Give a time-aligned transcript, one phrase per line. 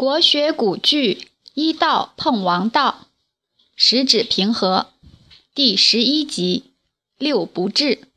[0.00, 3.08] 国学古句医道碰王道，
[3.76, 4.86] 十指平和，
[5.54, 6.72] 第十一集
[7.18, 8.08] 六不治。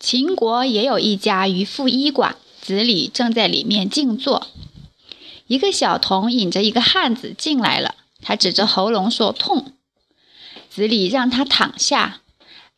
[0.00, 4.46] 秦国也有一家渔父医馆，子李正在里面静坐。
[5.46, 9.74] 一个小童引着一个汉子进来了，他指着喉咙说：“痛。”
[10.74, 12.22] 子李让他躺下，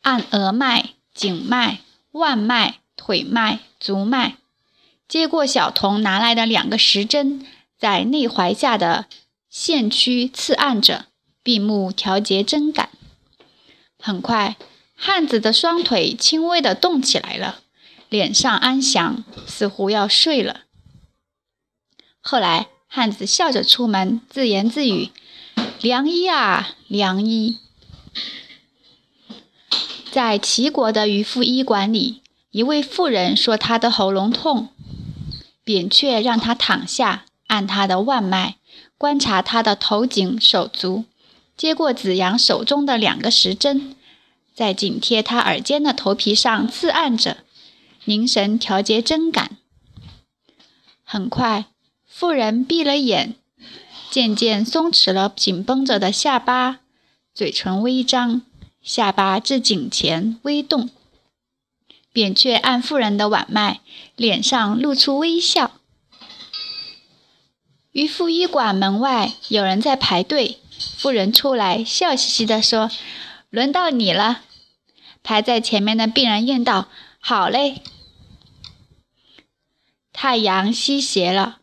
[0.00, 4.38] 按额脉、颈脉、腕脉、腿脉、足脉，
[5.08, 7.46] 接过小童拿来的两个时针，
[7.78, 9.06] 在内踝下的
[9.48, 11.06] 线区刺按着，
[11.42, 12.90] 闭目调节针感。
[13.98, 14.56] 很快。
[14.96, 17.58] 汉子的双腿轻微地动起来了，
[18.08, 20.62] 脸上安详，似乎要睡了。
[22.20, 25.10] 后来，汉子笑着出门，自言自语
[25.82, 27.58] ：“良医啊，良医！”
[30.12, 34.68] 在齐国的渔夫医馆里，一位妇人说她的喉咙痛，
[35.64, 38.56] 扁鹊让他躺下，按他的腕脉，
[38.98, 41.04] 观察他的头颈手足，
[41.56, 43.96] 接过子阳手中的两个时针。
[44.54, 47.38] 在紧贴他耳尖的头皮上刺按着，
[48.04, 49.56] 凝神调节针感。
[51.02, 51.64] 很快，
[52.06, 53.34] 妇人闭了眼，
[54.10, 56.80] 渐渐松弛了紧绷着的下巴，
[57.34, 58.42] 嘴唇微张，
[58.80, 60.90] 下巴至颈前微动。
[62.14, 63.80] 扁鹊按妇人的腕脉，
[64.14, 65.72] 脸上露出微笑。
[67.90, 70.58] 渔夫医馆门外有人在排队，
[70.96, 72.88] 妇人出来，笑嘻嘻地说。
[73.50, 74.42] 轮到你了，
[75.24, 77.82] 排在前面的病人应道：“好嘞。”
[80.12, 81.58] 太阳西斜了，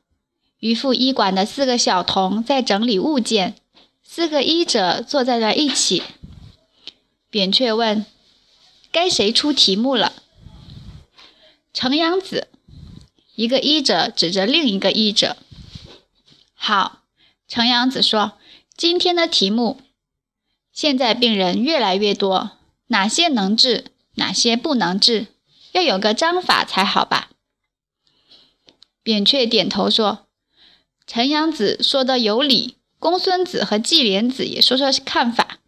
[0.60, 3.56] 渔父医馆的四个小童在整理物件，
[4.04, 6.04] 四个医者坐在了一起。
[7.30, 8.06] 扁鹊问
[8.92, 10.12] ：“该谁出题目了？”
[11.74, 12.50] 程阳子，
[13.36, 15.38] 一个医者指着另一个医者
[16.54, 17.04] ：“好。”
[17.48, 18.34] 程阳子说
[18.76, 19.82] ：“今天的题目。”
[20.72, 22.52] 现在病人越来越多，
[22.88, 25.28] 哪些能治，哪些不能治，
[25.74, 27.30] 要有个章法才好吧？
[29.04, 30.28] 扁鹊点头说
[31.08, 35.60] ：“陈阳子说的有理，公孙子和季莲子也说说看法。”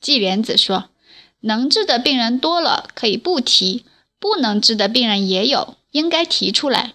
[0.00, 0.90] 季莲子说
[1.40, 3.84] ：“能治的病人多了，可以不提；
[4.18, 6.94] 不能治的病人也有，应该提出来。”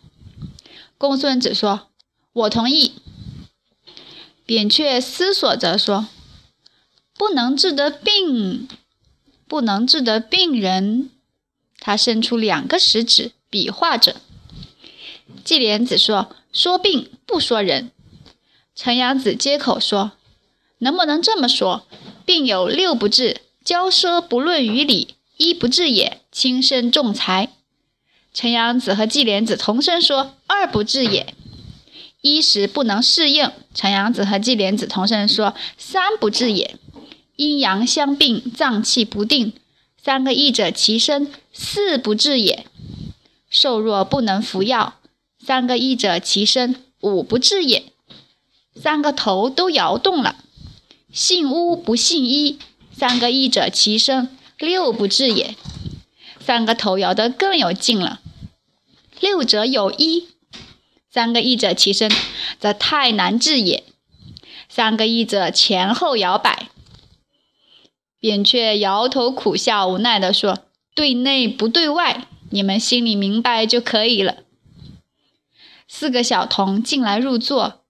[0.97, 1.88] 公孙子说
[2.34, 2.94] ：“我同意。”
[4.45, 6.07] 扁鹊思索着说。
[7.16, 8.67] 不能治的病，
[9.47, 11.12] 不能治的病人，
[11.78, 14.16] 他伸出两个食指比划着。
[15.44, 17.91] 季莲子说：“说病不说人。”
[18.75, 20.13] 陈阳子接口说
[20.79, 21.85] ：“能不能这么说？
[22.25, 27.49] 病有六不治：骄奢不论于理，一不治也，轻身重财。”
[28.33, 31.35] 陈阳子和季莲子同声说：“二不治也，
[32.21, 36.75] 衣食不能适应。”陈阳子和季莲子同声说：“三不治也。”
[37.35, 39.53] 阴阳相并，脏气不定，
[40.01, 42.65] 三个益者齐身，四不治也；
[43.50, 45.00] 瘦弱不能服药，
[45.44, 47.91] 三个益者齐身，五不治也；
[48.75, 50.35] 三个头都摇动了，
[51.11, 52.59] 信巫不信医，
[52.95, 54.29] 三个益者齐身，
[54.63, 55.56] 六不治也；
[56.40, 58.22] 三个头摇得更有劲了，
[59.19, 60.29] 六者有一，
[61.12, 62.09] 三个益者齐身，
[62.59, 63.84] 则太难治也；
[64.69, 66.69] 三个益者前后摇摆。
[68.19, 70.59] 扁鹊摇头苦笑，无奈地说
[70.95, 74.38] ：“对内不对外，你们心里明白就可以了。”
[75.90, 77.81] 四个小童进来入座，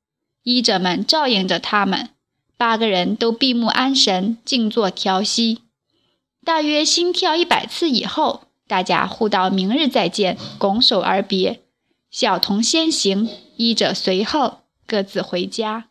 [0.42, 2.10] 医者们照应着他们，
[2.58, 5.63] 八个人都闭目安神，静坐调息。
[6.44, 11.62] 大约心跳一百次以后，大家互道明日再见，拱手而别。
[12.12, 15.86] 小童先行，医者随后，各自回家。